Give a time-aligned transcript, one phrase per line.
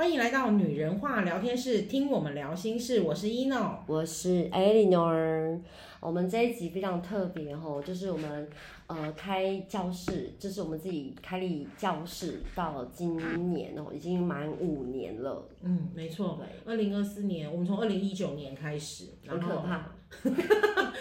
[0.00, 3.02] 欢迎来到女人话聊天室，听我们聊心事。
[3.02, 5.60] 我是 Eno，我是 Eleanor。
[6.00, 8.48] 我们这一集非常特别哦，就是我们
[8.86, 15.46] 呃开教室，就是我们自己开立教室，到今年哦已经满五年了。
[15.60, 19.86] 嗯，没错，二零二四年，我们从二零一九年开始，很可怕。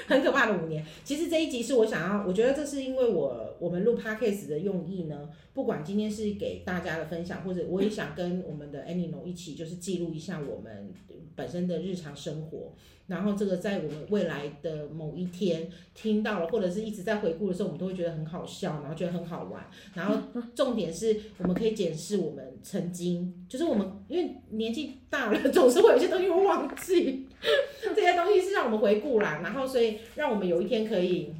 [0.07, 0.86] 很可怕的五年。
[1.04, 5.29] 其实这一集是我想要，我觉得这是因为我我们录 podcast 的用意呢。
[5.54, 10.94] 不管今天是给大家的分享，或者我也想跟我们的 Anino 一起，就是记录一下我们
[11.35, 12.73] 本身的日常生活。
[13.08, 19.66] 然后这个在我们未来的某一天听到了，或者是一直在回顾的时候，我们都会觉得很好笑，然后觉得很好玩。
[19.95, 20.16] 然后
[20.53, 27.27] 重点是我们可以检视我们曾经，就是我们因为年纪大了，总是会有些东西会忘记。
[27.95, 31.34] 这些东西是让我们回顾啦，然后所以让我们有一天可以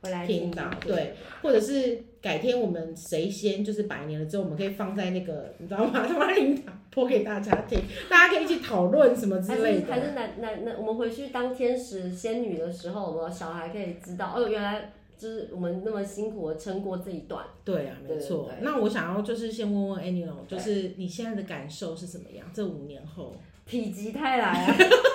[0.00, 6.06] 回来听到，对，或者是改天我们谁先就是百年了之后，我们可以放在那个你知道吗？
[6.06, 7.78] 他妈领导播给大家听，
[8.08, 9.92] 大家可以一起讨论什么之类的。
[9.92, 17.44] 还是男男那我们回去当天使仙女的时候，我们小孩可以知道哦，原来就是我们那么辛苦的撑过这一段。
[17.64, 18.50] 对啊，没错。
[18.60, 22.46] 那我想要就是先问问 Eleanor，就是你现在的感受是怎么样？
[22.52, 23.34] 这五年后，
[23.66, 24.76] 否极泰来啊！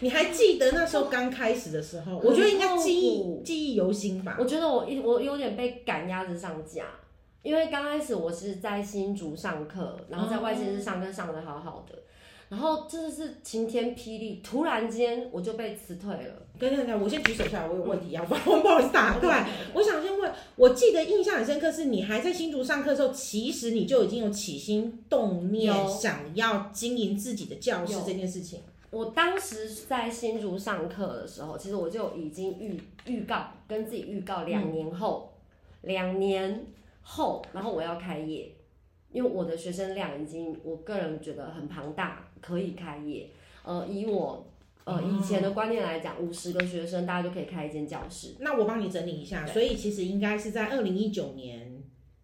[0.00, 2.18] 你还记得那时候刚开始的时候？
[2.18, 4.36] 我觉得应该记忆记忆犹新吧。
[4.38, 6.84] 我觉得我一我有点被赶鸭子上架，
[7.42, 11.98] 因为刚开始我是在新竹上课，然后在外县市上课上得好好的，
[12.48, 16.46] 然后真的是晴天霹雳，突然间我就被辞退了。
[16.58, 19.48] 对对对，我先举手下来，我有问题要问，不好意思打断。
[19.74, 28.60] 我想先问，我记得印象很深刻，是你还在新竹上课的时候，其实你就已经有起心动念，想要经营自己的教室这件事情。
[28.90, 35.34] 我当时在新竹上课的时候，其实我就已经预预告，跟自己预告两年后，
[35.82, 36.66] 两、嗯、年
[37.02, 38.54] 后，然后我要开业，
[39.10, 43.28] 因为我的学生量已经，我个人觉得很庞大，可以开业。
[43.62, 44.46] 呃，以我
[44.84, 48.36] 呃以前的观念来讲，五十个学生大家就可以开一间教室。
[48.40, 51.77] 那我帮你整理一下，所以其实应该是在二零一九年。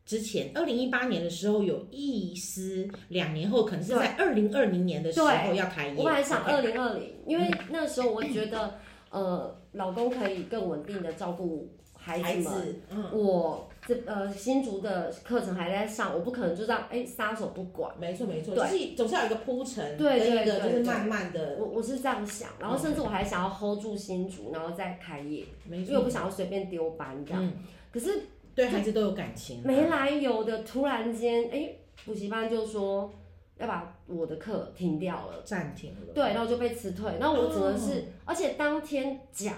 [0.05, 5.95] 之前二零一八年的时候有意思，两年后可能是在二零二零年的时候要开业。
[5.97, 8.75] 我本来想二零二零，因为那时候我觉得，
[9.11, 12.45] 呃，老公可以更稳定的照顾孩子们。
[12.45, 17.91] 子嗯、我这呃新竹的课程还在上，我不可能就这样哎撒手不管。
[17.99, 21.57] 没错没错，就是总是要有一个铺陈，对对对，就是慢慢的。
[21.59, 27.43] 我我是这样想，然后甚至我还想要 hold 住新竹，然后再开业，没错因为我不想要随便丢班这样。
[27.43, 27.55] 嗯、
[27.91, 28.21] 可是。
[28.55, 31.71] 对孩子都有感情，没来由的突然间，哎，
[32.05, 33.13] 补习班就说
[33.59, 36.13] 要把我的课停掉了，暂停了。
[36.15, 37.19] 对，然后就被辞退。
[37.19, 39.55] 然后我只能是，哦、而且当天讲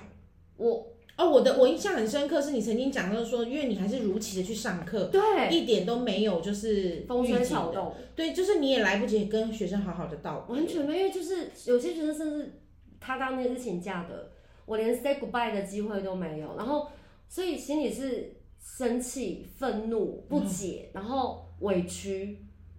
[0.57, 0.87] 我
[1.19, 12.61] 哦，我的我印象很深刻，是你曾经讲到说，因为你还是如期的去上课，对，一点都没有就是风吹草动，对，就是你也来不及跟学生好好的道别，完全没有，因为就是有些学生甚至
[12.99, 14.31] 他当天是请假的，
[14.65, 16.89] 我连 say goodbye 的机会都没有，然后
[17.29, 18.33] 所以心里是。
[18.67, 22.39] 生气、愤怒、不解，然后委屈，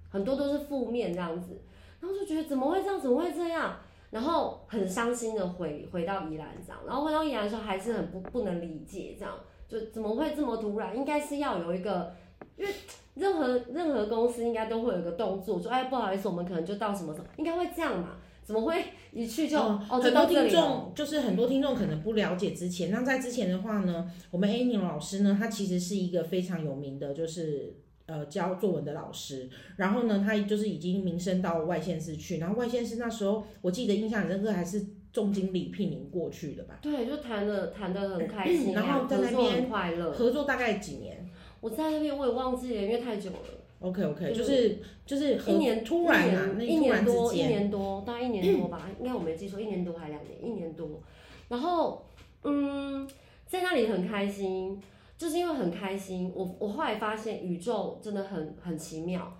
[0.09, 1.59] 很多都是负面这样子，
[2.02, 3.78] 然后就觉得怎么会这样，怎么会这样，
[4.12, 9.34] 然后很伤心的回回到宜兰这样，然后回到宜兰的时候还是很不不能理解这样，
[9.68, 10.96] 就怎么会这么突然？
[10.96, 12.14] 应该是要有一个，
[12.58, 12.72] 因为
[13.16, 18.18] 任何任何公司应该都会有一个动作，说哎不好意思，我们可能就到什么什么，应该会这样嘛。
[18.47, 18.81] 怎么会
[19.12, 19.58] 一去就？
[19.58, 22.90] 嗯、哦，很多听众就是很多听众可能不了解之前。
[22.90, 27.75] 那在之前的话呢，我们 Eleanor 老师呢，他其实是一个非常有名的，就是
[28.06, 29.50] 呃教作文的老师。
[29.75, 32.38] 然后呢，他就是已经名声到外县市去。
[32.38, 36.80] 然后外县市那时候，我记得印象很深刻，还是总经理聘您过去的吧？
[36.81, 40.13] 对，就谈的谈的很开 心，然后在那边很快乐。
[40.13, 41.30] 合作大概几年？
[41.59, 43.38] 我在那边我也忘记了，因为太久了。
[43.79, 51.01] OK OK，就是就是一年突然啊，那一年多一年多，大概一年多吧， 应该我没记错，一年多还两年，一年多。
[51.47, 52.03] 然后
[52.43, 53.07] 嗯，
[53.45, 54.81] 在那里很开心，
[55.15, 56.31] 就是因为很开心。
[56.35, 59.31] 我我后来发现宇宙真的很很奇妙，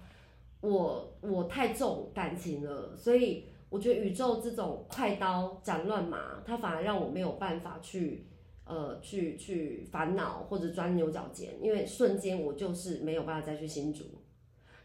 [0.62, 8.28] 我我太重感情了，所以我觉得宇宙这种快刀斩乱麻，它反而让我没有办法去
[8.66, 14.04] 呃去去烦恼或者钻牛角尖，因为瞬间我就是没有办法再去新竹。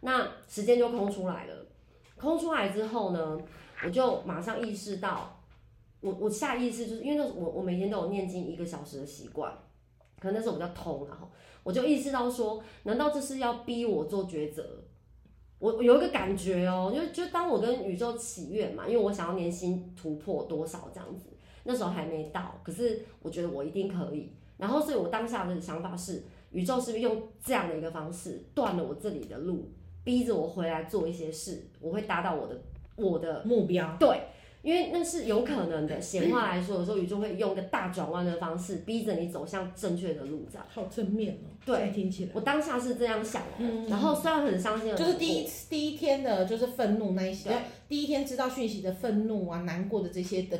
[0.04, 1.66] 那时间就空出来了，
[2.16, 3.40] 空出来之后呢，
[3.84, 5.40] 我就马上意识到，
[6.00, 9.56] 我我下意识就是因为那我我每天都有念经一个小时的习惯，
[10.18, 11.30] 可能那时候比较通，然后
[11.62, 14.64] 我就意识到说，难道这是要逼我做抉择？
[15.60, 21.26] 我我有一个感觉哦，就就当我跟宇宙祈愿嘛，因为我想要年薪突破多少这样子，
[21.62, 29.70] 那时候还没到，可是我觉得我一定可以，然后所以我当下的想法是，宇宙是不是用这样的一个方式断了我这里的路？
[30.04, 32.60] 逼着我回来做一些事，我会达到我的
[32.96, 33.96] 我的目标。
[33.98, 34.18] 对。
[34.62, 40.64] 因为那是有可能的，闲话来说，有时候宇宙会用一个大转弯的方式，逼着你走向正确的路，这样。
[40.70, 41.50] 好正面哦。
[41.66, 42.30] 对，听起来。
[42.32, 47.50] 我当下是这样想的，嗯、然后虽然很伤心，就是第一次第一天的，就是愤怒那一些，
[47.88, 50.56] 第一天知道讯息的愤怒啊、难过的这些的，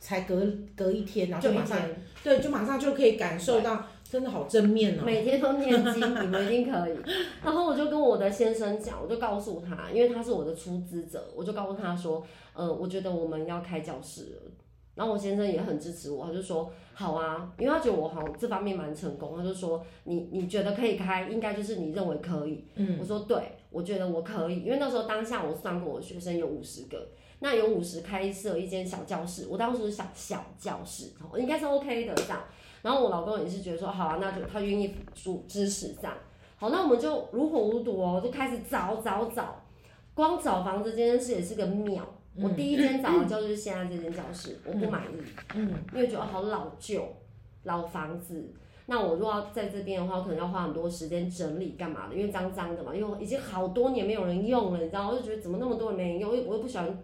[0.00, 0.42] 才隔
[0.74, 1.78] 隔一天，然后就马上，
[2.22, 3.86] 对，就马上就可以感受到。
[4.14, 5.02] 真的好正面哦！
[5.04, 6.96] 每天都念经，你们一定可以。
[7.42, 14.42] 然后我就跟我的先生讲，我就告诉他，因为他是我的出资者，我就告诉他说，呃，我觉得我们要开教室了。
[14.94, 22.64] 然后我先生也很支持我，他就说好啊，因为他觉得我好这方面蛮成功，他就说你你觉得可以开，应该就是你认为可以。
[22.76, 27.08] 嗯，我说对，我觉得我可以，因为那时候当下我算过，我学生有五十个，
[27.40, 32.44] 那有五十开设一间小教室，我当时想小教室，应该是 OK 的这样。
[32.84, 36.14] 然后我老公也是觉得说好啊，那就他愿意出支持这样。
[36.56, 39.56] 好，那我们就如火如荼哦，就开始找找找。
[40.12, 42.06] 光找房子这件事也是个妙。
[42.36, 45.16] 嗯、我第一间找的就是现在这间教室，嗯、我不满意，
[45.54, 47.02] 嗯，因为觉得好老旧，
[47.62, 48.52] 老房子。
[48.86, 57.02] 那我如果要在这边的话，我可能要花很多时间整理干嘛的，因为脏脏的嘛，因为已经好多年没有人用了，你知道，我就觉得怎么那么多人没人用，我又我又不喜欢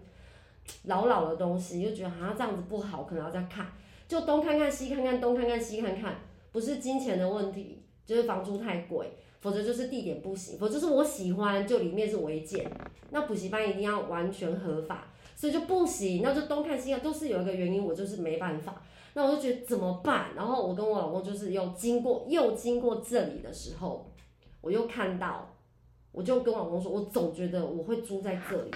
[0.83, 3.65] 老老的东西，又觉得好像这样子不好，可能要再看。
[4.11, 6.19] 就东看看西看看，东看看西看看，
[6.51, 12.69] 不是金钱的问题，就是房租太贵，否则就是地点不行，否则是我喜欢，就里面是违建，
[13.11, 20.31] 那补习班一定要完全合法，所以就不行，那就东看西看，都是有一个原因，我就是没办法，那我就觉得怎么办？
[20.35, 24.11] 然后我跟我老公就是又经过又经过这里的时候，
[24.59, 25.55] 我又看到，
[26.11, 28.71] 我就跟老公说，我总觉得我会租在这里。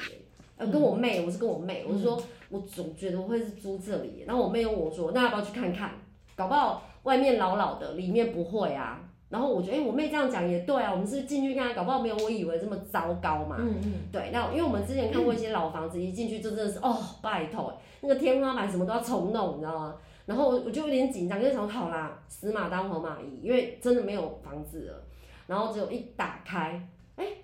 [0.57, 5.91] 呃，跟我妹，我是跟我妹，我就说，我总觉得我会是租这里，然后我妹又问我说，那要不要去看看？
[6.35, 9.01] 搞不好外面老老的，里面不会啊。
[9.27, 13.57] 然后我觉得，哎、欸，我妹这样讲也对啊，我们是进去看看，搞不好没有我以为这么糟糕嘛。
[13.59, 13.93] 嗯嗯。
[14.11, 19.95] 对，那因为我们之前看过一些老房子，一进去就真的是，哦，拜托，那个天花板什么都要重弄，你知道吗？
[20.25, 25.03] 然后我就有点紧张，就想好啦，死马当活马医，因为真的没有房子了。
[25.47, 27.37] 然后只有一打开，哎、欸，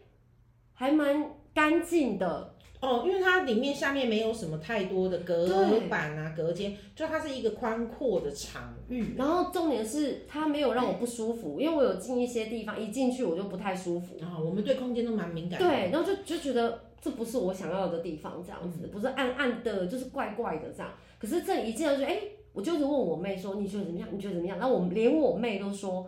[0.74, 2.51] 还蛮干净的。
[2.82, 9.14] 哦，因为它里面下面没有什么太多的隔板啊、隔间，就它是一个宽阔的场域。
[9.16, 14.16] 然后重点是它没有让我不舒服，因为我有进一些地方，一进去我就不太舒服。
[14.20, 15.68] 啊、哦，我们对空间都蛮敏感的。
[15.68, 20.92] 对，然后就就觉得这不是我想要的地方，这样子、嗯、不是暗暗的，就是怪怪的这样。
[21.20, 22.18] 可是这一进来就哎，
[22.52, 24.10] 我就是问我妹说，你觉得怎么样？
[24.12, 24.58] 你觉得怎么样？
[24.58, 26.08] 然后我连我妹都说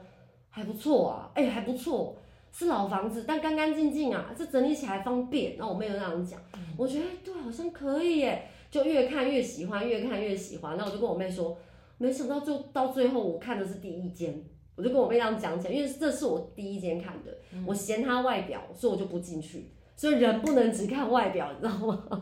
[0.49, 2.17] 还不错啊，哎还不错。
[2.55, 5.57] 是老房子，但干干净净啊，这整理起来方便。
[5.57, 10.77] 然后我妹又那样讲，嗯、我觉得对，好像可以耶，就越看越喜欢，越看越喜欢。
[10.77, 11.57] 然后我就跟我妹说，
[11.97, 14.39] 没想到就到最后，我看的是第一间，
[14.75, 19.71] 我就跟我妹这样讲起来，因为这是我第一间看的，嗯、我嫌它外表，所以我就不进去。
[19.95, 22.03] 所以人不能只看外表，你知道吗？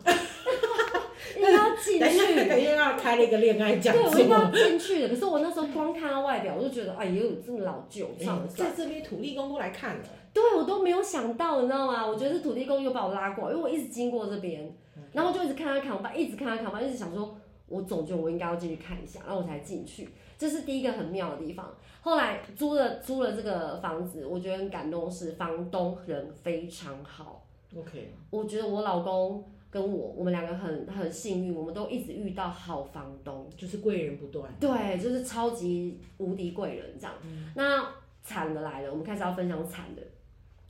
[1.41, 4.11] 因为要进去，等于要开了一个恋爱讲座。
[4.11, 5.09] 对，我一定要进去的。
[5.09, 10.03] 可是我那时候光看它外表，我就觉得，哎呦，这么老旧，欸、在这边土地公都来看了。
[10.31, 12.05] 对，我都没有想到，你知道吗？
[12.05, 14.71] 我觉得是土地公又把我拉过来，因为我一直经过这边，
[15.13, 17.35] 然后就一直看他扛把，一直看他扛把，一直想说，
[17.67, 20.07] 我总觉得我应该要进去看一下，然后我才进去。
[20.37, 21.73] 这是第一个很妙的地方。
[22.01, 27.43] 后来租了租了这个房子，我觉得很感动是房东人非常好。
[27.77, 34.53] OK，我觉得我老公跟我，我们两个很很幸运，我们都一直遇到好房东，就是贵人不断。
[34.59, 37.15] 对，就是超级无敌贵人这样。
[37.23, 37.87] 嗯、那
[38.21, 40.01] 惨的来了，我们开始要分享惨的。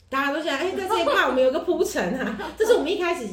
[0.07, 3.27] 大家都想，哎、欸，在这一块我们有个铺陈啊， 这是我们一开始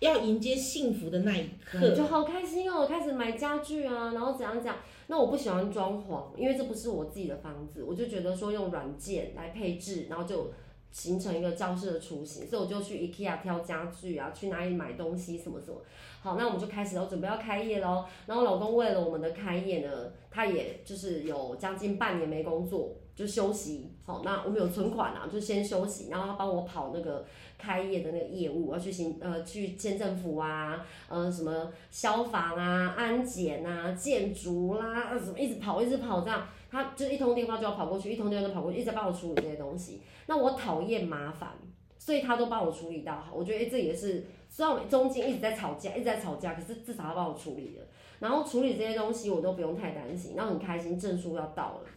[0.00, 4.76] 要迎接幸福的那一刻，就好开心哦，我开始买家具啊，然后怎样讲？
[5.06, 10.52] 那我不喜欢装潢，因为这不是我自己的房子，我就觉得说用软件来配置，然后就
[10.96, 15.76] 形成一个教室的雏形，所以我就去 IKEA 挑家具啊，去哪里买东西什么什么。
[16.22, 18.06] 好，那我们就开始要准备要开业喽。
[18.24, 22.96] 然后老公为了我们的开业呢，他也就是有将近半年没工作。
[23.14, 27.24] 就休息，好，那我们有存款啊，就先休息，然后他帮我跑那个
[27.56, 36.46] 开业的那个业务，要去行呃去签政府啊，呃什么消防啊、安检啊、建筑啦，什么一直跑一直跑这样，
[36.76, 40.02] 他就一通电话就要跑过去，一通电话就跑过去，一直在帮我处理这些东西。
[40.26, 41.52] 那我讨厌麻烦，
[41.98, 47.84] 所以他都帮我处理到好，我觉得诶这也是虽然我中间一直在吵架，一直在吵架，可是至少他帮我处理了，
[48.18, 51.88] 然后处理这些东西我都不用太担心，然后很开心，证书要到了。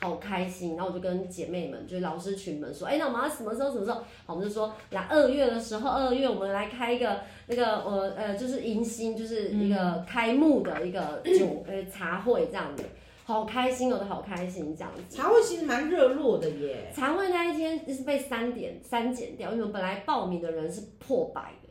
[0.00, 3.72] 好开心，然后我就跟姐妹们，就是老师群们说，哎，那我们要什么时候？
[3.72, 3.96] 什么时候？
[4.26, 12.84] 好，我们就说，来二月的时候，二月我们来开一个那个，呃呃，就是迎新，就是一个开幕的一个酒呃茶会这样的。
[13.28, 15.14] 好开心，有的好开心这样子。
[15.14, 16.90] 茶会其实蛮热络的耶。
[16.96, 21.68] 茶会那一天就是被删点删减掉，因为本来报名的人是破百的。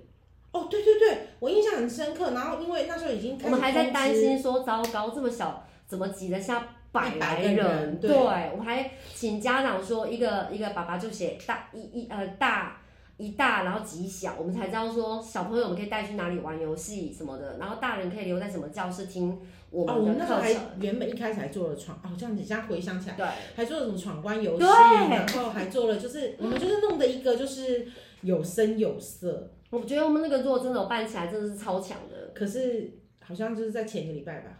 [0.52, 2.30] 哦，对对对，我印象很深刻。
[2.30, 7.56] 然后因为那时候已经我们还在担心说，糟糕，这么小怎么挤得下百来人？
[7.56, 8.18] 人对，对
[8.56, 12.80] 我还请家长说，一个一个爸爸就写大一一呃大。
[13.18, 19.36] 一大，然后几小，我们才知道说小朋友我们可以带去哪里玩游戏什么的，然后大人可以留在什么教室听
[19.72, 19.98] 我们的课程。
[19.98, 27.88] 哦，我们那时候还原本一开始还做了闯哦，这样子现在回想起来，对，还做了什么闯关游戏，然后还做了就是我们就是弄的一个就是
[28.22, 29.52] 有声有色。
[29.72, 32.32] 我觉得我们那个如果真的有办起来，真的是超强的。
[32.36, 34.52] 可是好像就是在前一个礼拜吧，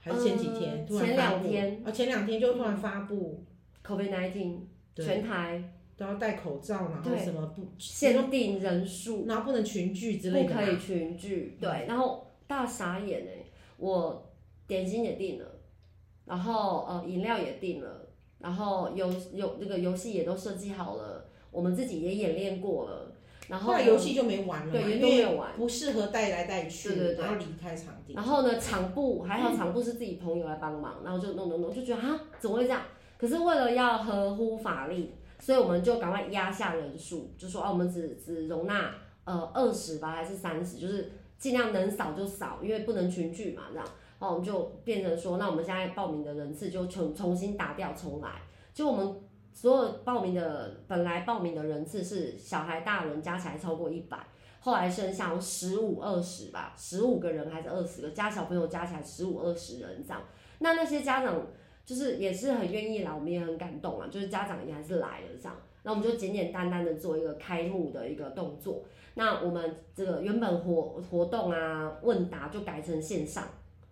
[0.00, 0.86] 还是前几天？
[0.88, 3.44] 嗯、前两天啊，前两天就突然发布
[3.86, 4.60] COVID-19
[4.96, 5.74] 全台。
[5.98, 11.58] 都要戴口罩，然后什么不限定人数，然后不能群聚之类的，不可以群聚。
[11.60, 13.44] 对，然后大傻眼哎，
[13.78, 14.30] 我
[14.68, 15.44] 点心也订了，
[16.24, 18.06] 然后呃饮料也订了，
[18.38, 23.12] 然后游游那个游戏也都设计好了，我们自己也演练过了，
[23.48, 28.14] 然后游戏就没玩了，对，也都没有玩，不适合带来带去，对对对，然后离开场地。
[28.14, 32.82] 然后呢，场部还好，场部是自己朋友来帮忙，然后就弄弄弄，就觉得啊，怎么会这样？
[33.18, 35.12] 可是为了要合乎法律。
[35.40, 38.92] 所以我们就赶快压下人数，就说哦、啊，我们只只容纳
[39.24, 43.86] 呃二十吧，还是三十，就是尽量能少就少，因为不能群聚嘛，这样。
[44.18, 48.42] 然后我们就变成说，那我们现在报名的人次就重重新打掉重来。
[48.74, 49.16] 就我们
[49.52, 54.18] 所有报名的本来报名的人次是小孩大人加起来超过一百，
[54.60, 60.20] 后来剩下十五二十吧，十五个人还是二十个，加小朋友加起来十五二十人这样。
[60.58, 61.46] 那那些家长。
[61.88, 64.06] 就是也是很愿意来，我们也很感动啊。
[64.10, 68.84] 就是家长也还是来了这样，那我们就简简单单的做一个开幕的一个动作。
[69.14, 73.48] 那我们这个原本活活动啊问答就改成线上，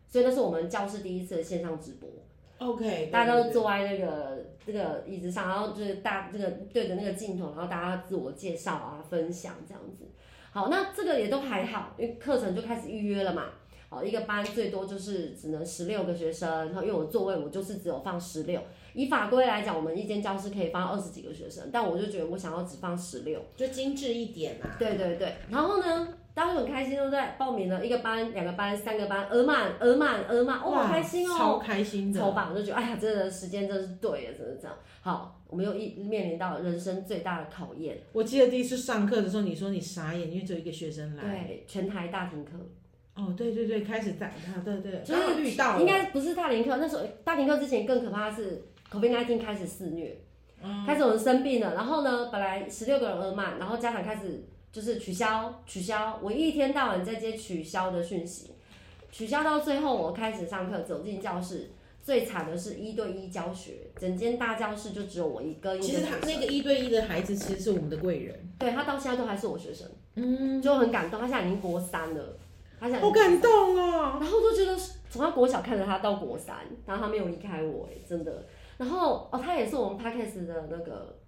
[0.07, 2.11] 所以那是我们教室第一次的线上直播。
[2.59, 10.05] OK，大家都坐在那个这个椅子上，然后就是大这个对着那个镜头，然后大家自我介绍啊分享这样子。
[10.51, 13.47] 好，那这个也都还好，因为课程就开始预约了嘛。
[13.97, 18.61] 好，一个班最多就是只能十六个学生，然后因为我座位我就是只有放十六。
[18.93, 24.77] 以法规来讲，我们一间教室可以放二十几个学生，但我就觉得我想要只放十六，就精致一点嘛、啊。
[24.79, 27.19] 对对对，然后呢，大家很开心，对不对？
[27.39, 32.51] 报名了一个班、两个班、三个班，额满额满额满，哦，好开心哦，超开心的，超棒！
[32.53, 34.77] 我就觉得哎呀，真的时间真是对了，真的这样。
[35.01, 37.99] 好，我们又一面临到人生最大的考验。
[38.13, 42.53] 我记得第一次上课的时候，你说你傻眼，因为只有一个学生来，对，全台大停课。
[43.17, 50.19] 哦，对对对，开始宰他，对对，就是遇到应该不是大停课，那时候大停课之前更可怕的是 COVID-19 开始肆虐，
[50.63, 58.51] 嗯，开始有人生病了，然后呢，本来十六个人额满，然后家长开始就是取消取消，我一天到晚在接取消的讯息，
[59.11, 61.71] 取消到最后我开始上课，走进教室，
[62.03, 72.37] 最惨的是一对一教学，整间大教室就只有我一个，其实他那个一对一的孩子其实是我们的贵人，对，他到现在都还是我学生，嗯，就很感动，他现在已经国三了。
[72.79, 74.19] 好感动哦！
[74.21, 74.77] 然后我就觉得
[75.09, 78.47] 从他国小看着他到国三，然后他没有离开我，哎，真的。
[78.77, 81.19] 然后哦，他也是我们 Podcast 的那个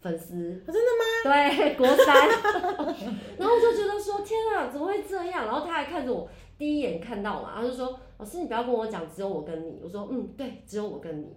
[0.00, 1.04] 粉丝，哦，真的吗？
[1.24, 2.28] 对，国三。
[3.38, 5.44] 然后我就觉得说，天啊，怎么会这样？
[5.44, 11.36] 然后他还看着我，第一眼看到嘛，他就说：“老师，你不要跟我讲，只有我跟你。”我说：“嗯，对，只有我跟你。”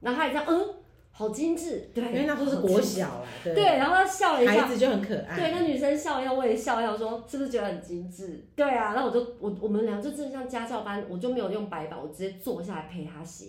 [0.00, 0.74] 然后他也这样，嗯。
[1.10, 8.46] 好精致，对，因为那都是国小啦，对，对，然后他笑了一下，孩子就很可爱，对，那女生笑一下，我也笑一下，说是不是觉得很精致？
[8.54, 13.46] 对啊，然后我就我我们俩就真的像家教班，我就没有用白板，我直接坐下来陪他写，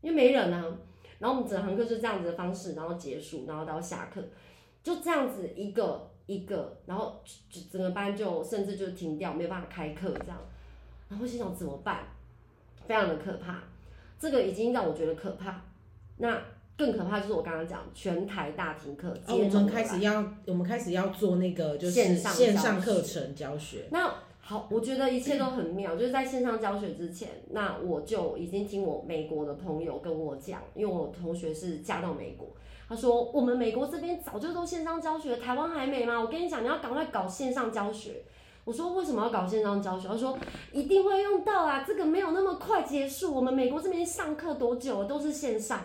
[0.00, 0.64] 因为没人啊。
[1.18, 4.22] 然后我们整堂课就这样子的方式，然后结束，然后到下课，
[4.82, 10.38] 就这样子一个一个，然后就整个班就甚至就停掉，没有办法开课这样。
[11.10, 12.06] 然后心想怎么办？
[12.86, 13.62] 非常的可怕，
[14.18, 15.60] 这个已经让我觉得可怕。
[16.16, 16.40] 那。
[16.76, 23.86] 更可怕就是我刚刚讲全台大停课，哦，我们开始要我们开始要做那个就是线上课程教学。
[23.90, 32.48] 那好，我觉得一切都很妙，就是在线上教学之前，那我就已经听我美国的朋友跟我讲，因为我同学是嫁到美国，
[32.88, 36.20] 他说我们美国这边早就都线上教学，台湾还没吗？
[36.20, 38.22] 我跟你讲，你要赶快搞线上教学。
[38.64, 40.06] 我说为什么要搞线上教学？
[40.06, 40.38] 他说
[40.72, 45.80] 一定会用到啊，这个没有那么快结束，我们美国这边上课多久都是线上。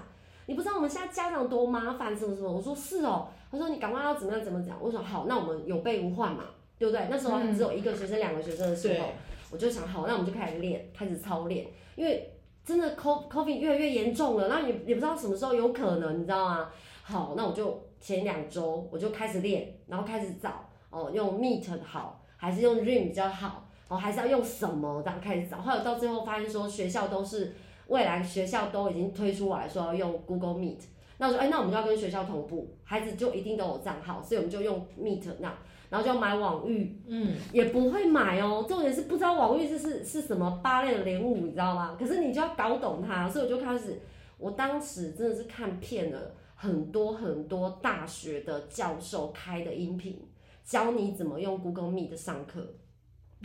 [0.51, 2.51] 你不知道我们现在家长多麻烦，什么什么？
[2.51, 3.29] 我说是哦。
[3.49, 4.75] 他说你赶快要怎么样怎么讲？
[4.81, 6.43] 我说好，那我们有备无患嘛，
[6.77, 7.07] 对不对？
[7.09, 9.05] 那时候只有一个学生、两、嗯、个学生的时候，
[9.49, 11.67] 我就想好，那我们就开始练，开始操练。
[11.95, 12.33] 因为
[12.65, 16.67] 真的 COVID 越来越严重了，那你也不知道什么时候有可能，你知道吗？
[17.01, 25.01] 好，那我就前两周我就开始练，然后开始找哦，用 Meet 好，还是用 Zoom 比较好，哦，还是要用什么？
[25.01, 25.61] 这样开始找。
[25.61, 27.55] 后来到最后发现说学校都是。
[27.91, 30.79] 未来学校都已经推出来说要用 Google Meet，
[31.17, 35.53] 那我说哎，那我们就要跟学校同步，孩子就一定都有账号，所以我们就用 Meet 那，
[35.89, 41.97] 然后就要买网域，嗯，也不会买哦，重点是不知道网域是是是什么八类的连舞，你知道吗？
[41.99, 43.99] 可是你就要搞懂它，所以我就开始，
[44.37, 50.17] 我当时真的是看遍了很多很多大学的教授开的音频，
[50.63, 52.65] 教你怎么用 Google Meet 上课，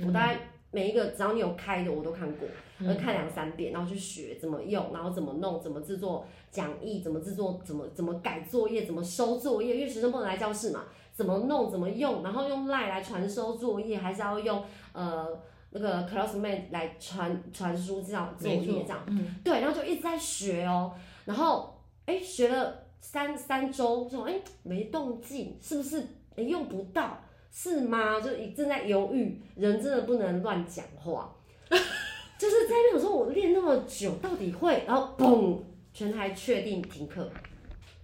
[0.06, 0.38] 我大概。
[0.76, 2.46] 每一个只要你有开的，我都看过，
[2.86, 15.26] 我看两三遍，然后去学怎么用，然后怎么弄，怎么制作讲义，怎么制作，怎么怎么改作业，怎么收作业，因为学生不能来教室嘛，怎么弄，怎么用，然后用 LINE 来传收作业，还是要用呃
[15.70, 20.92] 那个 Classmate 来传传输这样作业这样，嗯，对，然后就一直在学哦，
[21.24, 26.06] 然后哎学了三三周，说哎没动静，是不是
[26.36, 27.22] 哎用不到？
[27.58, 28.20] 是吗？
[28.20, 31.34] 就正在犹豫，人真的不能乱讲话。
[32.38, 34.84] 就是在那边，我说我练那么久，到底会？
[34.86, 35.58] 然后嘣，
[35.90, 37.30] 全台确定停课，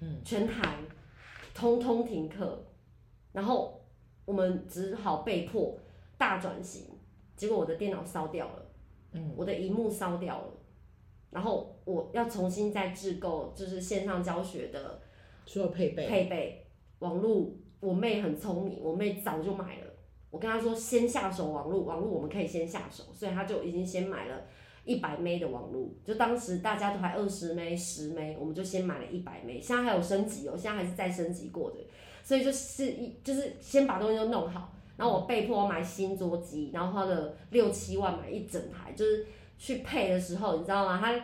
[0.00, 0.78] 嗯，全台
[1.52, 2.64] 通通停课，
[3.32, 3.78] 然后
[4.24, 5.78] 我们只好被迫
[6.16, 6.86] 大转型。
[7.36, 8.66] 结果我的电脑烧掉了，
[9.12, 10.50] 嗯，我的荧幕烧掉了，
[11.28, 14.98] 然后我要重新再制构，就是线上教学的
[15.44, 16.66] 所有配备，配备
[17.00, 17.52] 网络。
[17.82, 19.86] 我妹很聪明，我妹早就买了。
[20.30, 24.44] 我跟她说先下手网络，网络我们可以先下手，所以她就已经先买了
[24.84, 25.90] 一百枚的网络。
[26.04, 29.60] 就当时大家都还二十枚、十枚我们就先买了一百枚。
[29.60, 31.78] 现在还有升级哦，现在还是再升级过的。
[32.22, 39.26] 所以就是一就是先把东西都弄好，然后我被迫买新桌机，然后花了六七万买一整台，就是
[39.58, 41.00] 去配的时候，你知道吗？
[41.02, 41.20] 他。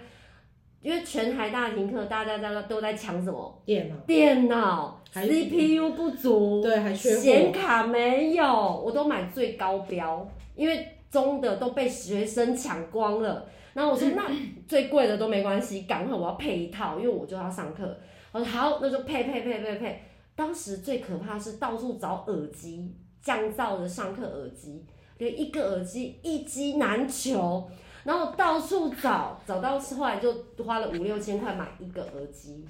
[0.81, 3.63] 因为全台大停课，大家在都在抢什么？
[3.65, 3.97] 电脑。
[4.07, 5.03] 电脑。
[5.13, 6.63] CPU 不足。
[6.63, 7.21] 对，还缺货。
[7.21, 8.45] 显卡没有，
[8.85, 13.47] 我都买最高标，因为中的都被学生抢光了。
[13.75, 14.31] 然后我说， 那
[14.69, 17.99] 最贵的都没关系，赶快我要配一套，因为我就要上课。
[18.31, 20.03] 我说好，那就配配配配配。
[20.37, 24.85] 当时最可怕是到处找耳机，降噪的上课耳机，
[25.19, 27.69] 连一个耳机一机难求。
[28.09, 32.65] 然后到处找，找到后来就花了五六千块买一个耳机，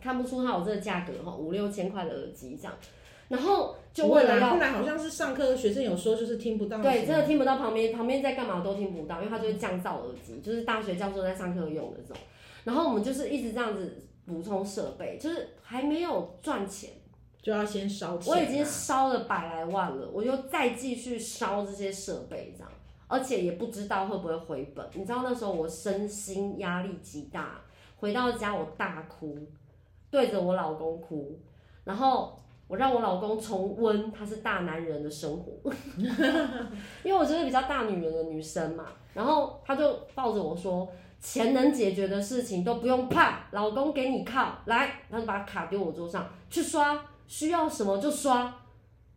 [0.00, 2.72] 看不出它有这个价格哈，五六千块的耳机这样，
[3.26, 12.22] 然后就为了后来好像是上课学生有说就是听不到，对，真的听不到旁边旁边在干嘛都听不到，因为它就是降噪耳机，就是大学教授在上课用的这种。
[12.62, 16.90] 然后我们就是一直这样子补充设备，就是还没有赚钱，
[17.42, 18.32] 就要先烧钱。
[18.32, 22.70] 我已经烧了百来万了，我就再继续烧这些设备这样。
[23.12, 27.60] 而且也不知道会不会回本，你知道那时候我身心压力极大，
[27.96, 29.38] 回到家我大哭，
[30.10, 31.38] 对着我老公哭，
[31.84, 35.52] 然后我让我老公重温他是大男人的生活，
[37.04, 40.88] 因为我就是比较大女人的女生嘛，然后他就抱着我说，
[41.20, 48.54] 钱能解决的事情都不用怕，老公给你靠，来，他就把卡丢我桌上去刷，需要什么就刷，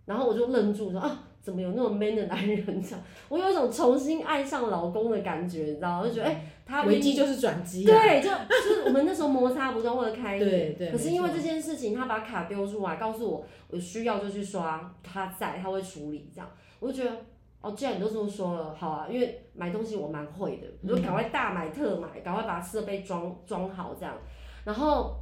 [0.04, 1.24] 然后我就愣住说啊。
[1.46, 2.66] 怎么有那么 man 的男人？
[2.82, 6.08] 这样，我有一种重新爱上老公的感觉，你知道我？
[6.08, 7.84] 就觉得哎、欸，他危机就是转机。
[7.84, 10.92] 对，就就是我们那时候摩擦不断，或者开 对对，对。
[10.92, 16.50] 可是因为这件事情，他把卡丢出来，告诉我我需要就去刷，他在，他会处理这样。
[16.80, 17.16] 我就觉得
[17.62, 24.18] 哦，既然你都这么说了，好啊，因为买东西我蛮会的，我就赶快大买特买，赶快把设备装装好这样，
[24.66, 25.16] 然后。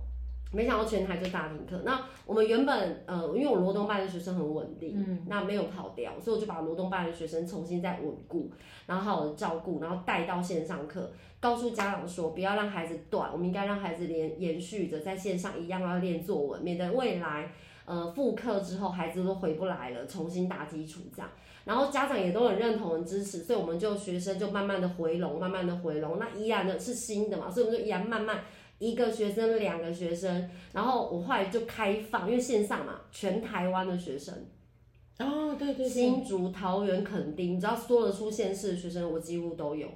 [0.53, 1.81] 没想到全台就大停课。
[1.83, 8.51] 那我们原本呃，因为我罗东班的学生很稳定，嗯，那没有跑掉，所以我就把罗东班的学生重新再稳固，
[8.85, 17.51] 然后好好的照顾，然后带到线上课，告诉家长说不要让孩子断，我们应该让孩子连延续着在线上一样要练作文，免得未来
[17.85, 21.29] 呃复课之后孩子都回不来了，重新打基础这样。
[21.65, 26.19] 然后家长也都很认同、很支持，所以我们就学生就慢慢的回笼，慢慢的回笼。
[26.19, 28.41] 那依然的是新的嘛，所以我们就依然慢慢。
[28.84, 34.34] 一个学生，两个学生，然后我后来就开放，因为线上嘛，全台湾的学生，
[35.19, 39.88] 哦，对对对，新竹、桃园、垦丁，你知道说得出县市的学生，我几乎都有。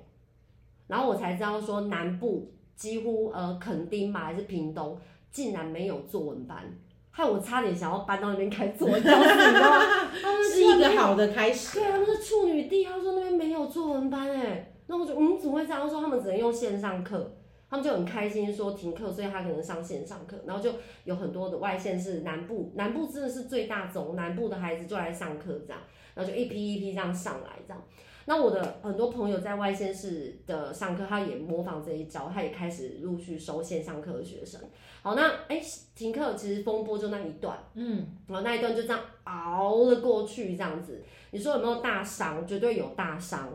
[0.88, 4.98] 然后我才知道说南部几乎呃垦丁嘛还是屏东，
[5.32, 6.64] 竟然没有作文班，
[7.12, 9.86] 害我差点想要搬到那边开作文教室，你知道吗？
[10.50, 11.78] 是一个好的开始。
[11.78, 15.82] 对啊，那是处女地，他说那边没有作文班哎，那我就嗯怎么会这样？
[15.82, 17.34] 他说他们只能用线上课。
[17.70, 20.72] 他们就很开心，说停课，所以他可能上线上课，然后就
[21.04, 25.82] 有很多的外县市南部，南部真的是最大宗，南部的孩子就来上课这样，
[26.16, 27.84] 然后就一批一批这样上来这样。
[28.26, 34.62] 那我的很多朋友在外县市的上课，他也模仿这一招，他也开始陆续收线上课的学生。
[35.02, 41.04] 好，那哎、欸、停课其实风波就那一段，嗯，然后那一段就这样熬了过去这样子。
[41.32, 42.48] 你说有没有大伤？
[42.48, 43.50] 绝对有大伤。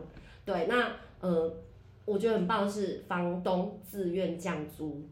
[0.45, 1.51] 对，那呃。
[2.05, 5.09] 我觉得很棒的是房东自愿降租，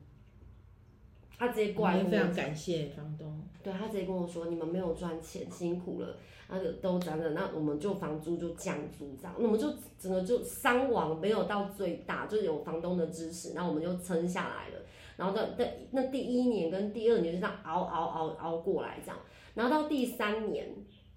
[1.39, 3.41] 他直接过来，非常感谢房东。
[3.63, 6.17] 对，他直接跟我说：“你们没有赚钱，辛苦了，
[6.49, 14.83] 那个都涨了，那我们就房租就降租这样，那我们就整个就伤亡没有到最大，就有房东的支持，然后我们就撑下来了。
[15.17, 19.19] 然后的的那第一年跟第二年就这样熬熬熬熬过来这样，
[19.55, 20.69] 然后到第三年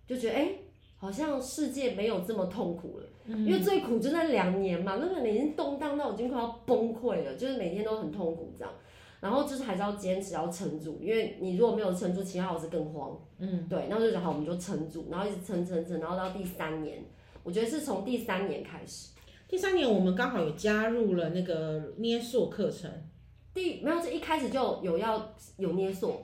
[0.05, 0.41] 就觉得哎。
[0.41, 0.59] 欸”
[1.03, 8.73] 好像世界没有这么痛苦了，嗯、因为最苦就那两年嘛，那个年已经动荡到已经快要崩溃了，就是每天都很痛苦这样，
[9.21, 17.01] 然后就是还是要坚持要撑住，因为你如果没有撑住，其他老师更慌，嗯，对，然后就讲好我们就撑住，然后一直撑撑撑，然后到第三年，
[17.43, 19.13] 我觉得是从第三年开始，
[19.47, 22.91] 第三年我们刚好有加入了那个捏塑课程，
[23.53, 26.23] 第没有是一开始就有要有捏塑，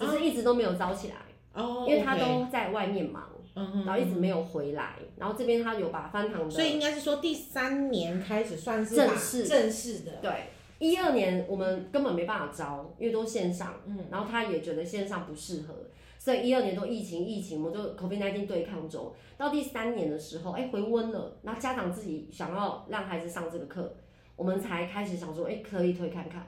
[0.00, 1.14] 只是一直都没有招起来，
[1.52, 3.30] 哦，因为他都在外面忙。
[3.56, 10.12] 嗯，然后一直没有回来，然后这边他有把翻糖的，所以应该是说第三年开始算是正式正式的。
[10.20, 10.30] 对，
[10.78, 15.74] 一二年我们根本没办法招，因为都线上，嗯，然后他也觉得线上不适合，
[16.18, 19.12] 所以一二年都疫情疫情，我们就 COVID-19 对抗中。
[19.36, 23.94] 到第三年的时候，哎，回温了，那家长自己想要让孩子上这个课，
[24.34, 26.46] 我们才开始想说，哎，可以推看看。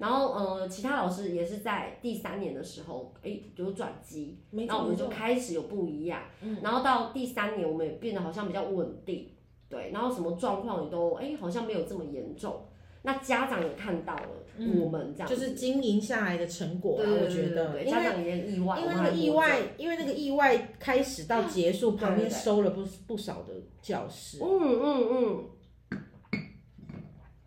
[0.00, 6.22] 然后，呃，其他老师也是在第三年的时候，哎，有转机，然后我们就开始有不一样。
[6.40, 6.56] 嗯。
[6.62, 9.28] 然后到第三年，我们也变得好像比较稳定，
[9.68, 9.90] 对。
[9.92, 12.64] 然后什么状况也都，哎，好像没有这么严重。
[13.02, 17.84] 那家长也看到了我们这样，就是经营下来的成果啊，我觉得。
[17.84, 18.80] 家长也意外。
[18.80, 24.38] 因为那个意外，因为那个意外开始到结束，旁边收了不不少的教室。
[24.42, 25.44] 嗯嗯嗯。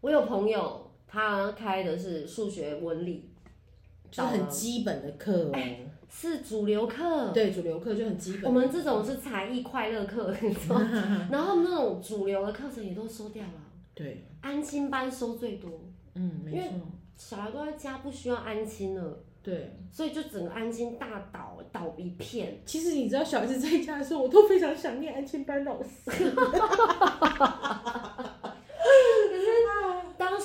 [0.02, 0.82] 我有朋友。
[1.13, 3.30] 他开的是数学、文理，
[4.10, 7.30] 就很基本的课哦、欸，是主流课。
[7.30, 8.45] 对，主流课就很基本。
[8.45, 10.34] 我们这种是才艺快乐课？
[11.30, 13.54] 然后那种主流的课程也都收掉了。
[13.93, 15.69] 对，安亲班收最多。
[16.15, 16.71] 嗯，没错。
[17.15, 19.19] 小孩都在家，不需要安亲了。
[19.43, 22.60] 对，所以就整个安亲大倒倒一片。
[22.65, 25.89] 其实你知道，小孩子在家的时候，我都非常想念安亲班老师。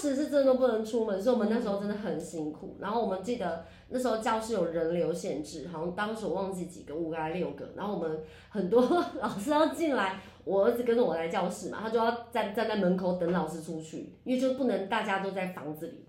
[0.09, 2.79] 当时是真的不能出门，所以我们那时候真的很辛苦。
[2.81, 7.69] 然后我们记得那时候教室有人流限制，好像当时我忘记几个，五个还是六个。
[7.77, 8.19] 然后我们
[8.49, 8.81] 很多
[9.21, 16.07] 老师要进来，我儿子跟着我来教室嘛，他就要站站在门口等老师出去，因为就不能大家都在房子里。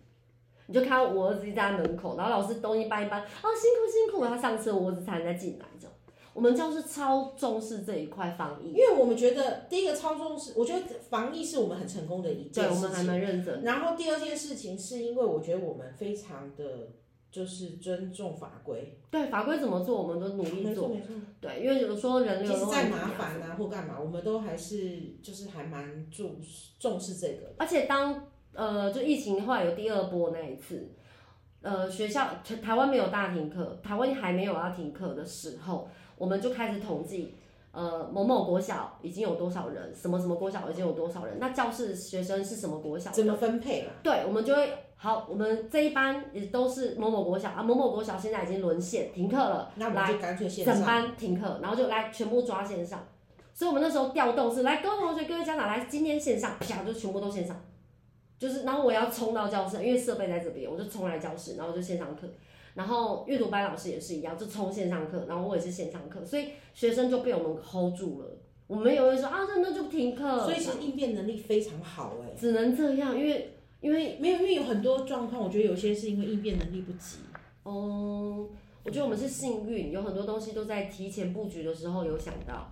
[0.68, 5.66] 你就看到我儿子站在门口，然后老师东一搬一搬，哦，辛苦辛苦，他上车，我儿子才能再进来。
[6.40, 13.62] 我们教室超重视这一块防疫，因为我们觉得第一个超重视，我觉得防疫是我们很成功的一件事情，对，我们还蛮认真。
[13.62, 16.64] 然后第二件事情是因为我觉得我们非常的
[17.30, 21.08] 就是尊重法规，对，法规怎么做我们都努力做，没错没错。
[21.42, 26.38] 对，因为有时候人流其实再麻烦啊或干嘛，我们都还是就是还蛮重
[26.80, 27.54] 重视这个。
[27.58, 30.90] 而且当呃就疫情后来有第二波那一次，
[31.62, 32.30] 呃学校
[32.64, 35.90] 台湾没有大停课，台湾还没有要停课的时候。
[36.20, 37.34] 我们就开始统计，
[37.72, 43.10] 呃，某某国小已经有多少人，什么什么国小已经有多少人，那教室学生是什么国小？
[43.10, 43.92] 怎么分配了？
[44.04, 53.08] 对，我们就会好，我们这一班也都是某某国小啊，某某国小现在已经沦陷停课了，那我们就干脆线上，整班停课，然后就来全部抓线上。
[53.54, 57.56] 所以我们那时候调动是来各位同学、各位家长来，今天线上，啪就全部都线上，
[58.38, 62.28] 就是然后我要冲到教室，因为设备在这边，我就冲来教室，然后就线上课。
[62.76, 68.38] 然后阅读班老师也是一样，就冲线上课，然后我也是线上课，所以学生就被我们 hold 住了。
[68.68, 70.44] 我们有人说啊，那那就停课。
[70.44, 72.36] 所以其实应变能力非常好哎。
[72.38, 77.18] 只能这样，因为因为没有，因为有很多状况，我觉得有些是因为应变能力不及。
[77.64, 78.50] 哦、嗯，
[78.84, 82.72] 我觉得我们是幸运，有很多东西都在提前布局的时候有想到。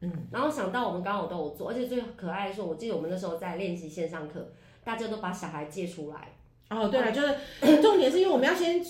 [0.00, 4.50] 嗯，然后想到我们刚好都有做，而且最可爱的是，我记得我们那时候在练习线上课，
[4.82, 6.37] 大家都把小孩借出来。
[6.70, 8.84] 哦，对了，就是重点是因为我们要先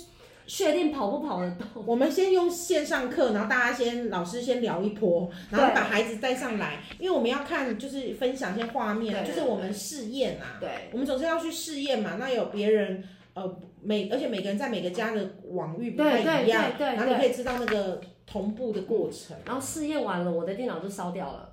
[0.46, 1.84] 确定跑不跑得动。
[1.86, 10.58] 我们先用线上课，然后大家先老师先聊一波，然后把孩子带上来，因为我们要看就是分享一些画面，就是我们试验啊。
[10.58, 10.68] 对。
[10.92, 19.36] 我们总是要去试验嘛，那有别人呃每而且每个人在每个家的网域不太一样，对对对对，然后你可以知道那个同步的过程。
[19.44, 21.48] 然后试验完了，我的电脑就烧掉了。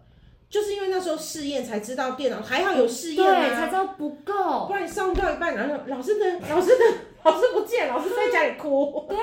[0.49, 9.05] 就是因为那时候试验才知道电脑还好有试验啊，对，才知道不够，不然你上到一半，然后老师呢老师呢老师不见，老师在家里哭。
[9.09, 9.17] 对，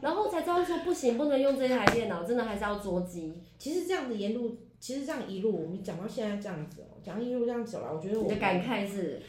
[0.00, 3.34] 然后才知道说不行，不能用这台电脑，真的还是要捉机。
[3.58, 9.20] 其实这样子沿路，其实这样一路，我们讲到现在这样子哦、喔，讲一路这样走了，我觉得我的感慨是，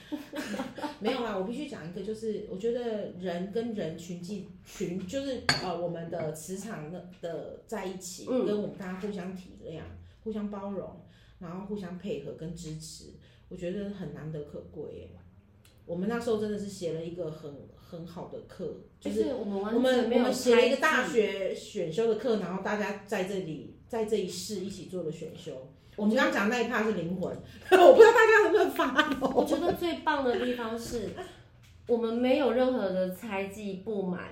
[1.01, 9.81] 没有啦，我必须讲一个，就是我觉得人跟人群际群，就是呃我们的磁场的的在一起，嗯、跟我们大家互相体谅、
[10.23, 10.88] 互相包容，
[11.39, 13.13] 然后互相配合跟支持，
[13.47, 15.10] 我觉得很难得可贵耶。
[15.86, 25.71] 我们那时候真的是写了一个很很好的课，就是我们我们我们写了一个大学选修的课，然后大家在这里在这一世一起做了选修。
[25.95, 27.36] 我们刚刚讲那一趴是灵魂，
[27.71, 29.10] 我不知道大家能不能发。
[29.34, 31.10] 我觉得最棒的地方是，
[31.88, 34.30] 我们没有任何的猜忌、不满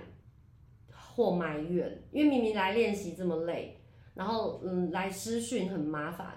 [0.91, 3.79] 或埋怨，因为明明来练习这么累，
[4.13, 6.35] 然后嗯来师训很麻烦。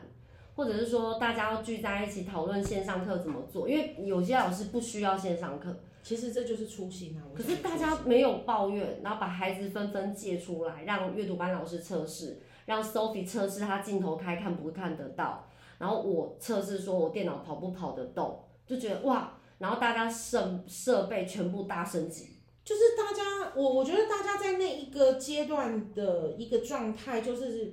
[0.60, 5.74] 或者是说，大家要聚在一起讨论线上课怎么做，因为有些老师不需要线上课。
[6.02, 7.24] 其实这就是初心啊。
[7.34, 27.72] 可是大家没有抱怨，然后把孩子纷纷借出来，让阅读班老师测试，让 Sophie 测试他镜头开看不看得到，然后我测试说我电脑跑不跑得动，就觉得哇，然后大家设设备全部大升级，就是大家，我我觉得大家在那一个阶段的一个状态就是。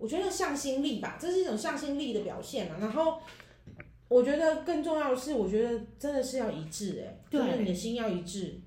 [0.00, 2.76] 我觉得向心力吧，这是一种向心力的表现嘛。
[2.80, 3.18] 然后，
[4.08, 8.58] 我觉得更重要的是，我觉得真的是要一致，哎，就是你的心要一致，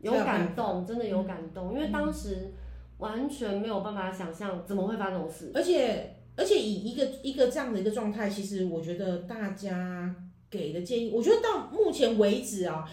[0.00, 2.54] 有感动，真的有感动，嗯、因为当时
[2.98, 5.50] 完全没有办法想象怎么会发生这种事。
[5.52, 10.14] 而且，而且以一个一个这样的一个状态，其实我觉得大家
[10.48, 12.88] 给的建议，我觉得到目前为止啊，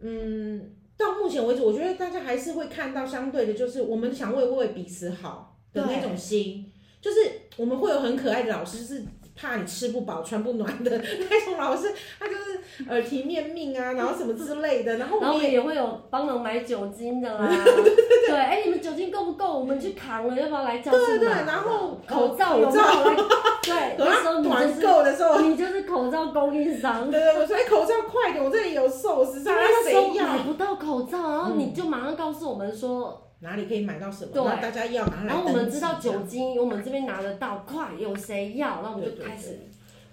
[0.00, 6.72] 嗯，到目前为止，我觉得大家还是会看到相对的，就是我们想为为彼此好的那种心。
[7.06, 9.04] 就是我们会有很可爱的老师，是
[9.36, 10.90] 怕你吃不饱穿不暖的
[11.30, 19.56] 那种老师，他就是耳提面命啊，然后什么之类的，然后我们也会有帮忙买酒精的啦， 对对对，对，哎、欸，你们酒精够不够？
[19.60, 20.98] 我们去扛了，要不要来教室？
[20.98, 23.16] 对对对，然后口罩有没有来？
[23.62, 27.08] 对， 那时候团购的时候，你就是口罩供应商。
[27.08, 30.26] 对对，我说口罩快点，我这里有寿司，谁要？
[30.26, 33.22] 买不到口罩，然后你就马上告诉我们说。
[33.46, 34.32] 哪里可以买到什么？
[34.32, 35.26] 对，大家要拿来。
[35.28, 38.82] 然后我们知道酒精，我们这边拿得到，快有谁要？
[38.82, 39.60] 然后我们就开始。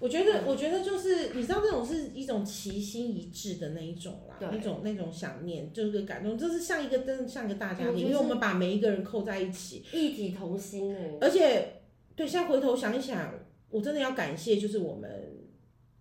[0.00, 11.12] 我觉得，我觉得就是你知道，这种是一种齐心一致的那一种啦，那种那种想念，就是感动，就是像一个真的像一个大家庭，因为我们把每一个人扣在一起，一体同心哎。
[11.20, 11.80] 而且，
[12.14, 13.32] 对，现在回头想一想，
[13.70, 15.48] 我真的要感谢，就是我们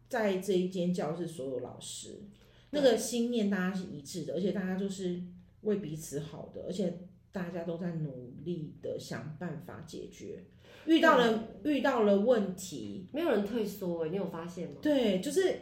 [0.09, 2.23] 在这一间教室所有老师，
[2.71, 5.21] 那个心念大家是一致的，而且大家就是
[5.61, 6.93] 为彼此好的，而且。
[7.33, 10.45] 大家都在努力的想办法解决，
[10.85, 14.75] 遇到了、嗯、遇到了问题，没有人退缩，你有发现吗？
[14.83, 15.59] 对，就是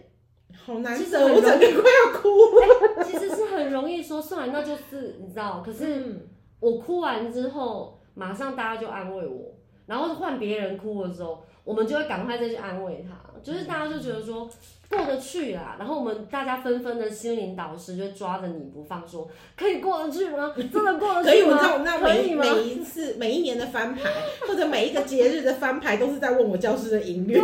[0.54, 3.06] 好难受，我整个快要哭了。
[3.06, 6.28] 其实是很容易说算了，那就是你知道，可是
[6.60, 14.50] 我哭完之后，马上大家就安慰我，然后换别人哭的时候，我们就会赶快再去安慰他，就是大家就觉得说。
[14.92, 19.26] 过得去啦，然后我们大家纷纷的心灵导师就抓着你不放，说
[19.56, 20.54] 可以过得去吗？
[20.54, 21.24] 真的过得去吗？
[21.24, 24.02] 可以，我知道，那每每一次每一年的翻牌，
[24.46, 27.42] 或者每一个节日的翻牌，都是在问我教师的音乐，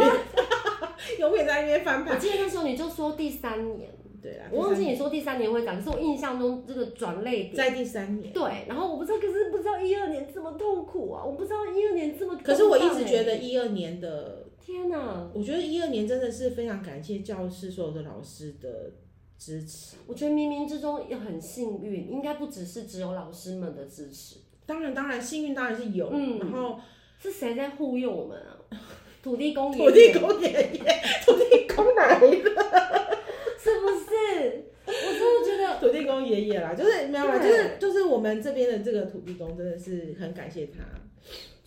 [1.20, 2.16] 永远在那边翻牌。
[2.16, 8.34] 我记得那时候你就说第三年，对啊，我忘记你说第三年会讲，可是我印象中这个转类点在第三年。
[8.34, 12.38] 对，然后我不知道，可是不知道一二年这么痛苦啊，我不知道一二年这么。
[12.44, 14.44] 可是我一直觉得一二年的。
[14.68, 18.92] 天呐，我觉得一二年真的是非常感谢教室所有的老师的
[19.38, 19.96] 支持。
[20.06, 24.40] 我觉得冥冥之中也很幸运，应该不只是只有老师们的支持。
[24.66, 26.10] 当然，当然，幸运当然是有。
[26.12, 26.78] 嗯，然后
[27.18, 28.60] 是谁在护佑我们啊？
[29.24, 30.80] 土地公爷爷，土地公爷爷，
[31.26, 32.28] 土地公哪来的？
[32.28, 34.66] 是不是？
[34.86, 40.84] 我真的觉得 土地公爷爷啦，就是没有啦，就是就是我们这边的这个土地公真的是很感谢他。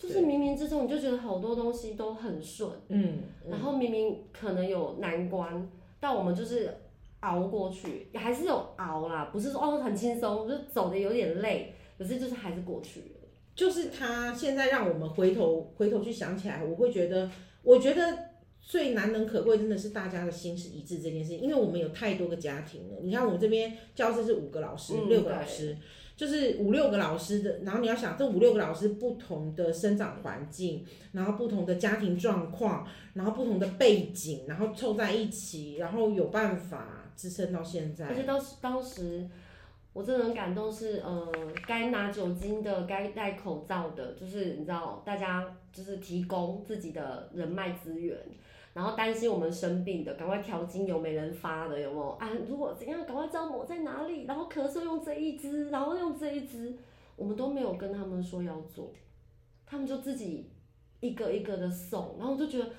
[0.01, 6.75] 就是冥冥之中，你就觉得好多东西都很顺，嗯，然后明明可能有难关，但我们就是
[7.19, 13.05] 熬过去，也还是有熬啦，不是说哦很轻松，就走的有点累，可是就是还是过去了。
[13.53, 17.29] 就是他现在让我们回头回头去想起来，我会觉得，
[17.61, 18.17] 我觉得
[18.59, 22.97] 最难能可贵真的是大家的心是一致这件事情，因为我们有太多个家庭了。
[23.03, 25.77] 你看我们这边教室是五个老师，嗯、六个老师。
[26.21, 38.05] 就是五六个老师的，然后你要想这五六个老师不同的生长环境，然后不同的家庭状况，然后不同的背景，然后凑在一起，然后有办法支撑到现在。
[38.05, 39.27] 而且当时当时
[39.93, 41.27] 我真的很感动是，是呃
[41.65, 48.15] 该拿酒精的，该戴口罩的，就是你知道大家就是提供自己的人脉资源，
[48.73, 52.29] 然后担心我们生病的，赶快调精油没人发的，有没有啊？
[52.47, 56.77] 如果怎样，赶快知道抹在哪里，然后咳嗽用这一支，然后用这一支，
[57.17, 58.93] 我们都没有跟他们说要做，
[59.65, 60.49] 他们就自己
[61.01, 62.69] 一个一个的送，然后我就觉得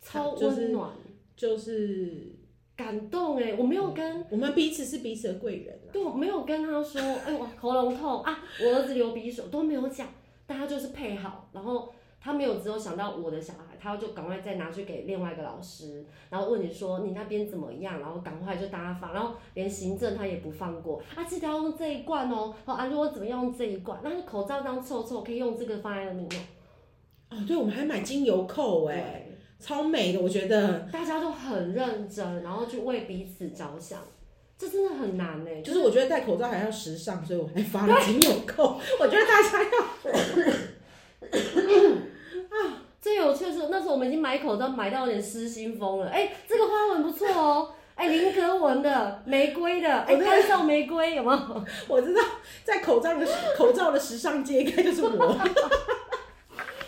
[0.00, 0.90] 超温暖，
[1.36, 2.32] 就是、就是、
[2.76, 3.56] 感动哎！
[3.58, 10.06] 我没有跟、嗯、我们彼此是彼此的贵人、啊，对，我没有跟他说，哎我喉咙痛啊，我儿子流鼻水都没有讲，
[10.46, 11.92] 大家就是配好，然后。
[12.22, 26.30] 他没有只有想到我的小孩，他就赶快再拿去给另外一个老师，然后问你说你那边怎么样，然后赶快就大家发，然后连行政他也不放过啊，记得要用这一罐哦，好啊，如果怎么样用这一罐，那口罩这样臭臭，可以用这个放在里面。
[27.30, 29.26] 哦，对，我们还买精油扣哎，
[29.58, 30.80] 超美的，我觉得。
[30.92, 34.00] 大家都很认真，然后去为彼此着想，
[34.58, 39.70] 这真的很难哎，就是我觉得戴口罩还要时尚，所以我还发了精油扣， 我觉得大家要。
[43.00, 46.08] 最有趣的是，那时候我们已经买口罩买到有点失心疯了。
[46.08, 51.64] 哎、欸，这个花纹不错哦，哎、欸，菱格纹的，玫瑰的，哎、欸，干燥玫瑰有没有？
[51.88, 52.22] 我知道，
[52.64, 53.26] 在口罩的
[53.56, 55.10] 口罩的时尚界，应该就是我。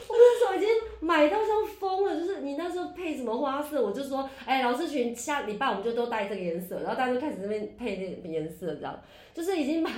[0.09, 0.69] 我那时候已经
[1.01, 1.49] 买到像
[1.81, 8.99] 疯了，就是你那时候配什么花色，我就说，哎、欸，老师群下礼拜我们就都带这个颜色，然后大家就开始那边配那个颜色，这样，
[9.35, 9.91] 就是已经把。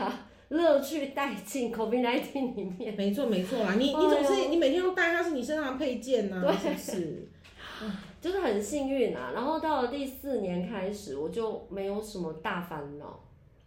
[0.55, 7.29] 乐趣带进 COVID-19 里面，没错没错啦，你你总是你每天都带它是你身上的配件呐、啊，是不是？
[8.21, 9.33] 就是很幸运啊。
[9.35, 13.21] 然后到了第四年开始，我就没有什么大烦恼。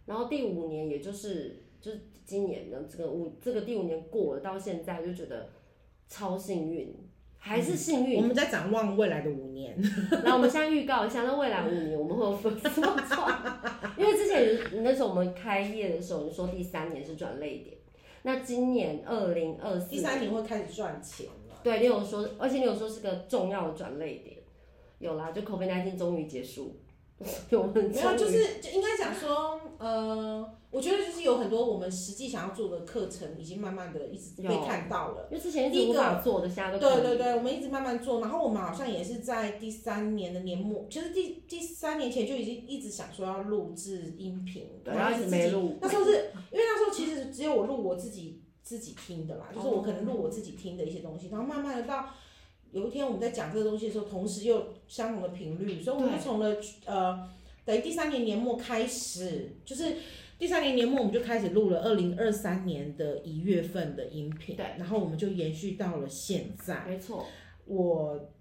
[0.06, 5.50] 然后第五年，也就是就是今年的这个五这个第五年过了，到现在就觉得
[6.08, 6.94] 超幸运。
[7.38, 8.22] 还是幸运、嗯。
[8.22, 9.76] 我们在展望未来的五年。
[10.24, 13.42] 来我们现在预告一下，那未来五年我们会有什么创？
[13.96, 17.76] 因为之前你那时候我们开业的时候，你说第三年是转泪点。
[18.22, 21.54] 那今年二零二四，第三年会开始赚钱了。
[21.62, 24.36] 对，你有说，而且你有说是个重要的转泪点。
[24.98, 26.76] 有啦，就 COVID-19 终于结束。
[27.50, 35.26] 有没有，就是就应该讲说，呃，我觉得就是有很多我们实际想要做的课程，已经慢慢的一直被看到了。
[35.28, 45.76] 因为之前一直无法做的，现在都对对对，我们一直慢慢做，然后我们好像也是在第三年的年末，其实第第三年前就已经一直想说要录制音频，然后一直没录。
[45.80, 46.10] 那时候是
[46.52, 52.10] 因为那时候其实只有我录我自己自己听的啦，就是我可能录我自己听的一些东西，然后慢慢的到。
[52.70, 57.28] 有一天我们在讲这个东西的时候，同时又相同的频率，所以我们就从了呃，
[57.64, 59.96] 等于第三年年末开始，就是
[60.38, 66.86] 第三年年末我们就开始录了二零二三年的一月份的音频，对，然后我们就延续到了现在。
[66.86, 67.26] 没错，
[67.66, 68.32] 我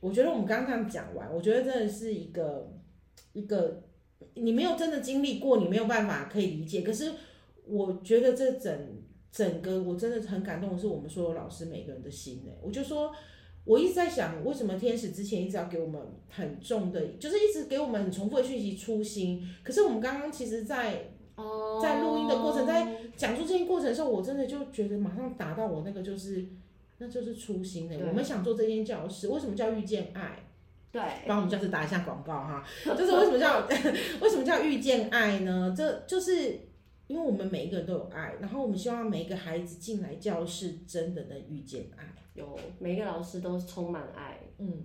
[0.00, 2.72] 我觉得我们刚刚这样讲完，我觉得真的是一个
[3.34, 3.82] 一个
[4.34, 6.80] 你没有真的经历过，你没有办法可以理解。
[6.80, 7.12] 可是
[7.66, 13.12] 我觉得这整整个我真的很感动的是我们所有老师每个人的心呢，我就说。
[13.64, 19.46] 我一直在想，为什么天使之前一直要给我们很重的，就是一直给我们很重复的讯息，初心。
[19.62, 21.10] 可是我们刚刚其实在，
[21.80, 26.44] 在在录音的过程，在讲述这些过程的时候，我真的就觉得马上打到我那个就是，
[26.98, 27.96] 那就是初心的。
[28.08, 30.44] 我们想做这间教室，为什么叫遇见爱？
[30.92, 33.64] 对，帮我们教室打一下广告哈，就是为什么叫
[34.20, 35.72] 为什么叫遇见爱呢？
[35.76, 36.58] 这就是
[37.10, 42.04] 因为我们每一个人都有爱，然后我们希望每一个孩子进来教室，真的能遇见爱。
[42.34, 44.84] 有每个老师都充满爱，嗯，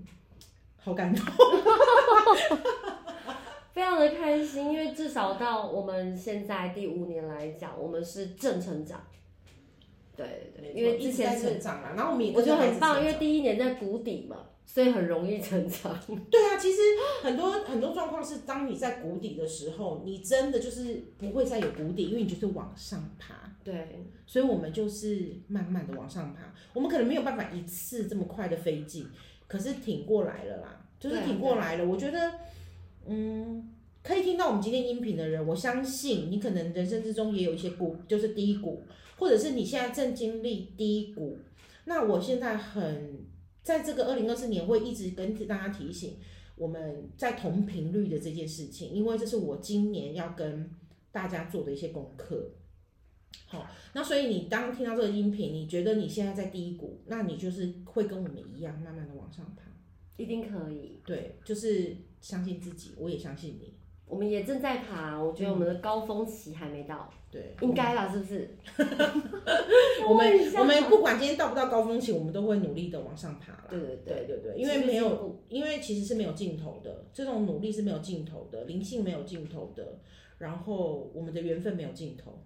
[0.75, 1.23] 好感动，
[3.71, 9.05] 非常的开心，因为至少到我们现在第五年来讲，我们是正成长，
[10.17, 15.97] 对对，因为之前是成长了，然后我们我觉得很棒，因为第一年在谷底嘛，所以很容易成长。
[16.29, 16.77] 对啊，其实
[17.23, 23.35] 很多很多状况是当你在谷底的时候，你真的就是不会再有谷底，因为你就是往上爬。
[23.63, 26.53] 对，所以我们就是慢慢的往上爬。
[26.73, 29.07] 我们可能没有办法一次这么快的飞进，
[29.47, 31.85] 可是挺过来了啦，就是挺过来了。
[31.85, 32.31] 我觉得，
[33.07, 33.71] 嗯，
[34.03, 38.83] 可以听到我们今天音频的人，我相信你可能人生之中也有一些谷，就是低谷，
[39.17, 41.39] 或者是你现在正经历低谷。
[41.85, 43.25] 那我现在很
[43.65, 46.17] 在这个二零二四年会一直跟大家提醒，
[46.55, 50.69] 我们在同频率的这件事情，因为这是我今年要跟
[51.11, 52.51] 大家做的一些功课。
[53.47, 59.63] 好，那所以你当听到这个音频，你觉得你现在在低谷，那你就是会跟我们一样，慢慢的往上爬，
[60.15, 61.01] 一定可以。
[61.03, 63.73] 对，就是相信自己，我也相信你。
[64.07, 67.09] 我们也正在爬，我觉得我们的高峰期还没到。
[67.31, 68.49] 对，应该啦，是不是？
[70.07, 73.65] 我们我们不管今天到不到高峰期，我们都会努力的往上爬。
[73.69, 79.99] 对对对对对，因为没有，因为其实是没有尽头的，这种努力是没有尽头的，灵性没有尽头的，
[80.37, 82.39] 然后我们的缘分没有尽头。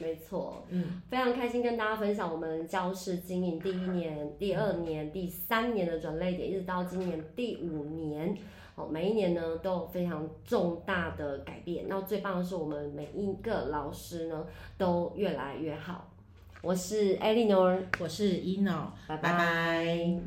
[0.00, 8.36] 没错，嗯，非常开心跟大家分享我们教室经营第一年、第二年、第三年的转捩点，一直到今年第五年，
[8.78, 11.86] 哦，每一年呢都有非常重大的改变。
[11.88, 16.08] 那最棒的是，我们每一个老师呢都越来越好。
[16.62, 20.20] 我是 Eleanor，我是 Eno，拜拜拜。